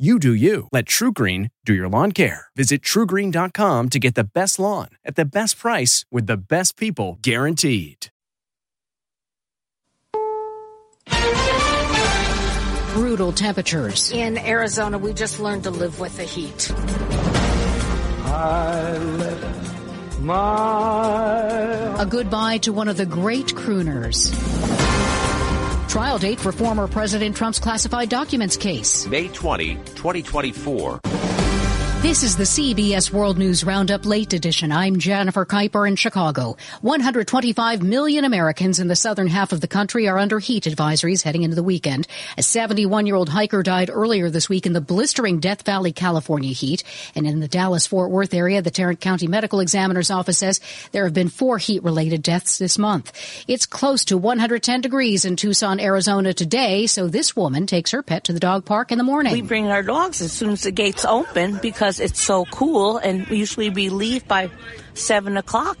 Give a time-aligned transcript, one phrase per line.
[0.00, 0.66] You do you.
[0.72, 2.46] Let TruGreen do your lawn care.
[2.56, 7.18] Visit trugreen.com to get the best lawn at the best price with the best people
[7.20, 8.06] guaranteed.
[12.94, 14.10] Brutal temperatures.
[14.10, 16.72] In Arizona, we just learned to live with the heat.
[18.24, 24.34] I left my A goodbye to one of the great crooners.
[26.00, 29.06] Trial date for former President Trump's classified documents case.
[29.06, 31.00] May 20, 2024.
[32.00, 34.72] This is the CBS World News Roundup Late Edition.
[34.72, 36.56] I'm Jennifer Keiper in Chicago.
[36.80, 41.42] 125 million Americans in the southern half of the country are under heat advisories heading
[41.42, 42.06] into the weekend.
[42.38, 46.54] A 71 year old hiker died earlier this week in the blistering Death Valley, California
[46.54, 46.84] heat.
[47.14, 50.58] And in the Dallas Fort Worth area, the Tarrant County Medical Examiner's Office says
[50.92, 53.12] there have been four heat related deaths this month.
[53.46, 58.24] It's close to 110 degrees in Tucson, Arizona today, so this woman takes her pet
[58.24, 59.34] to the dog park in the morning.
[59.34, 63.28] We bring our dogs as soon as the gates open because it's so cool, and
[63.28, 64.50] usually we leave by
[64.94, 65.78] seven o'clock.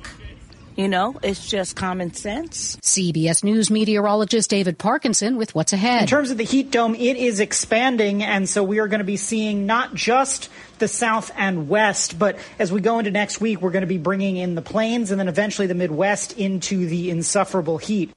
[0.76, 2.76] You know, it's just common sense.
[2.76, 6.00] CBS News meteorologist David Parkinson with what's ahead.
[6.00, 9.04] In terms of the heat dome, it is expanding, and so we are going to
[9.04, 13.60] be seeing not just the south and west, but as we go into next week,
[13.60, 17.10] we're going to be bringing in the plains and then eventually the Midwest into the
[17.10, 18.10] insufferable heat.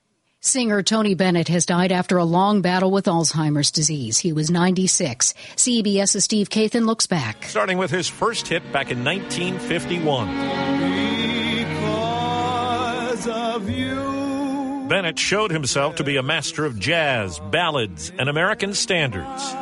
[0.45, 4.17] Singer Tony Bennett has died after a long battle with Alzheimer's disease.
[4.17, 5.33] He was 96.
[5.55, 7.45] CBS's Steve Kathan looks back.
[7.45, 10.27] Starting with his first hit back in 1951.
[13.15, 14.85] because of you.
[14.89, 19.55] Bennett showed himself to be a master of jazz, ballads, and American standards.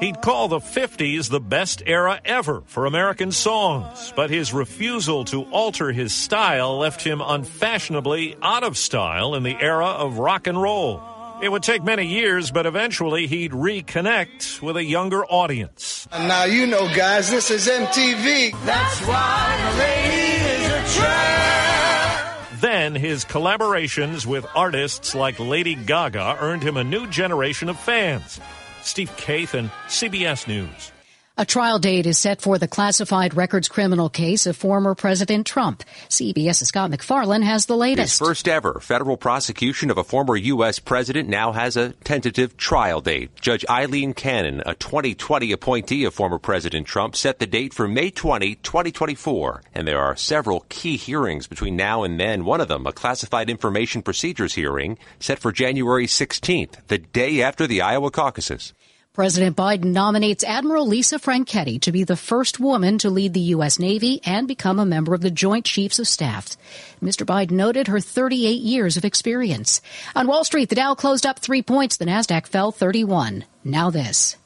[0.00, 5.44] He'd call the 50s the best era ever for American songs, but his refusal to
[5.44, 10.60] alter his style left him unfashionably out of style in the era of rock and
[10.60, 11.02] roll.
[11.42, 16.06] It would take many years, but eventually he'd reconnect with a younger audience.
[16.12, 18.52] And now you know, guys, this is MTV.
[18.66, 22.60] That's why the lady is a tramp.
[22.60, 28.40] Then his collaborations with artists like Lady Gaga earned him a new generation of fans.
[28.86, 30.92] Steve Kathan, CBS News.
[31.38, 35.84] A trial date is set for the classified records criminal case of former President Trump.
[36.08, 38.18] CBS's Scott MacFarlane has the His latest.
[38.18, 40.78] first ever federal prosecution of a former U.S.
[40.78, 43.38] president now has a tentative trial date.
[43.38, 48.10] Judge Aileen Cannon, a 2020 appointee of former President Trump, set the date for May
[48.10, 49.62] 20, 2024.
[49.74, 52.46] And there are several key hearings between now and then.
[52.46, 57.66] One of them, a classified information procedures hearing, set for January 16th, the day after
[57.66, 58.72] the Iowa caucuses.
[59.16, 63.78] President Biden nominates Admiral Lisa Franchetti to be the first woman to lead the U.S.
[63.78, 66.54] Navy and become a member of the Joint Chiefs of Staff.
[67.02, 67.24] Mr.
[67.24, 69.80] Biden noted her 38 years of experience.
[70.14, 71.96] On Wall Street, the Dow closed up three points.
[71.96, 73.46] The Nasdaq fell 31.
[73.64, 74.36] Now this.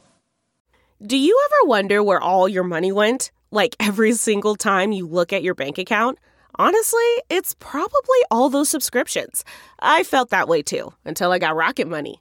[1.05, 3.33] Do you ever wonder where all your money went?
[3.51, 6.21] Like every single time you look at your bank account?
[6.55, 9.45] Honestly, it's probably all those subscriptions.
[9.81, 12.21] I felt that way too until I got Rocket Money.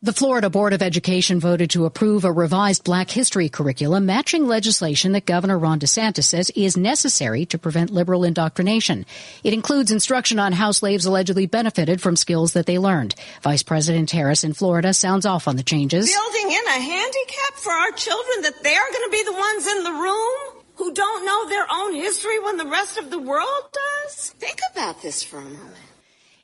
[0.00, 5.10] The Florida Board of Education voted to approve a revised Black History curriculum matching legislation
[5.10, 9.06] that Governor Ron DeSantis says is necessary to prevent liberal indoctrination.
[9.42, 13.16] It includes instruction on how slaves allegedly benefited from skills that they learned.
[13.42, 16.08] Vice President Harris in Florida sounds off on the changes.
[16.08, 19.82] Building in a handicap for our children that they're going to be the ones in
[19.82, 24.30] the room who don't know their own history when the rest of the world does?
[24.38, 25.74] Think about this for a moment.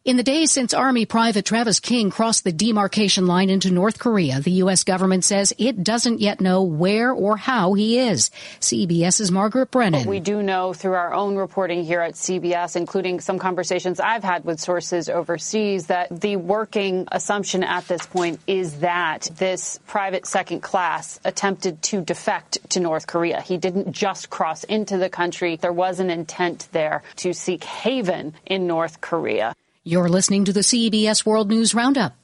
[0.04, 4.38] In the days since Army Private Travis King crossed the demarcation line into North Korea,
[4.38, 4.84] the U.S.
[4.84, 8.30] government says it doesn't yet know where or how he is.
[8.60, 10.02] CBS's Margaret Brennan.
[10.02, 14.22] But we do know through our own reporting here at CBS, including some conversations I've
[14.22, 20.26] had with sources overseas, that the working assumption at this point is that this private
[20.26, 23.40] second class attempted to defect to North Korea.
[23.40, 25.56] He didn't just cross into the country.
[25.56, 29.54] There was an intent there to seek haven in North Korea.
[29.86, 32.16] You're listening to the CBS World News Roundup.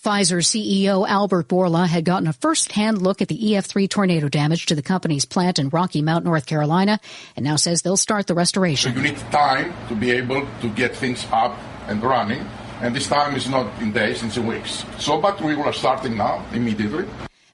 [0.00, 4.76] Pfizer CEO Albert Bourla had gotten a first-hand look at the EF3 tornado damage to
[4.76, 7.00] the company's plant in Rocky Mount, North Carolina,
[7.34, 8.92] and now says they'll start the restoration.
[8.92, 11.58] So you need time to be able to get things up
[11.88, 12.46] and running,
[12.82, 14.84] and this time is not in days, it's in weeks.
[15.00, 17.04] So, but we are starting now, immediately.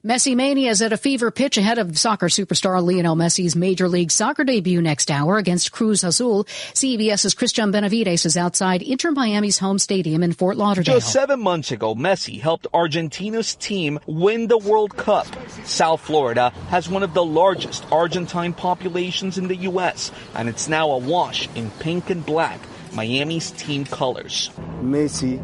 [0.05, 4.11] Messi Mania is at a fever pitch ahead of soccer superstar Lionel Messi's Major League
[4.11, 6.43] Soccer debut next hour against Cruz Azul.
[6.43, 10.99] CBS's Christian Benavides is outside Inter Miami's home stadium in Fort Lauderdale.
[10.99, 15.25] Just seven months ago, Messi helped Argentina's team win the World Cup.
[15.63, 20.91] South Florida has one of the largest Argentine populations in the U.S., and it's now
[20.91, 22.59] awash in pink and black,
[22.93, 24.51] Miami's team colors.
[24.83, 25.39] Messi,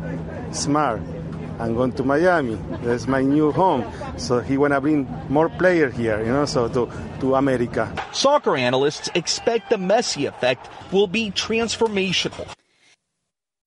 [0.53, 1.01] smart
[1.61, 2.57] I'm going to Miami.
[2.81, 3.85] That's my new home.
[4.17, 7.93] So he want to bring more players here, you know, so to, to America.
[8.11, 12.47] Soccer analysts expect the Messi effect will be transformational.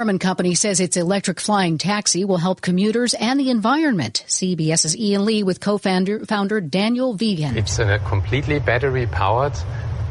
[0.00, 4.24] German company says its electric flying taxi will help commuters and the environment.
[4.26, 7.56] CBS's Ian Lee with co-founder founder Daniel Wiegand.
[7.56, 9.56] It's a completely battery powered,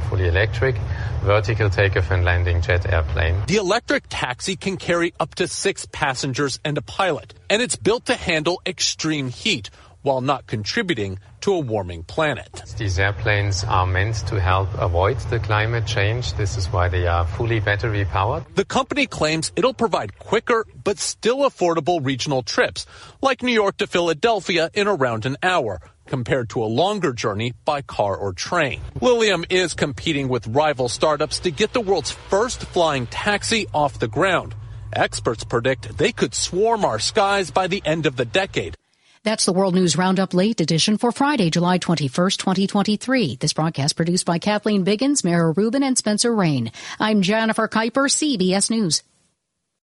[0.07, 0.77] fully electric,
[1.23, 3.43] vertical takeoff and landing jet airplane.
[3.47, 8.05] The electric taxi can carry up to six passengers and a pilot, and it's built
[8.05, 9.69] to handle extreme heat
[10.03, 12.63] while not contributing to a warming planet.
[12.77, 16.33] These airplanes are meant to help avoid the climate change.
[16.35, 18.45] This is why they are fully battery powered.
[18.55, 22.85] The company claims it'll provide quicker but still affordable regional trips,
[23.21, 27.81] like New York to Philadelphia in around an hour compared to a longer journey by
[27.81, 28.81] car or train.
[29.01, 34.07] Lilium is competing with rival startups to get the world's first flying taxi off the
[34.07, 34.53] ground.
[34.91, 38.75] Experts predict they could swarm our skies by the end of the decade.
[39.23, 43.37] That's the World News Roundup Late Edition for Friday, July 21st, 2023.
[43.37, 46.73] This broadcast produced by Kathleen Biggins, Mara Rubin, and Spencer Rain.
[46.99, 49.01] I'm Jennifer Keiper, CBS News.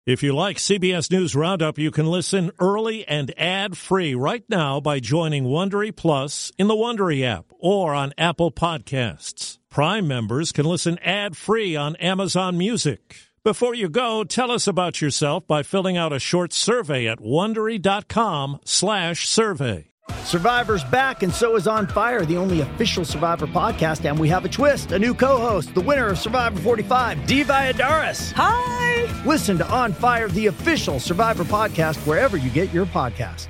[0.05, 4.99] If you like CBS News Roundup, you can listen early and ad-free right now by
[4.99, 9.57] joining Wondery Plus in the Wondery app or on Apple Podcasts.
[9.69, 13.28] Prime members can listen ad-free on Amazon Music.
[13.43, 19.85] Before you go, tell us about yourself by filling out a short survey at wondery.com/survey.
[20.23, 24.03] Survivor's back, and so is On Fire, the only official Survivor podcast.
[24.03, 27.43] And we have a twist a new co host, the winner of Survivor 45, Dee
[27.43, 28.33] Valladares.
[28.33, 29.07] Hi!
[29.25, 33.47] Listen to On Fire, the official Survivor podcast, wherever you get your podcast.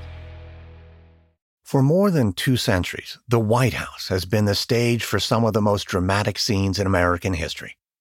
[1.63, 5.53] For more than two centuries, the White House has been the stage for some of
[5.53, 7.75] the most dramatic scenes in American history.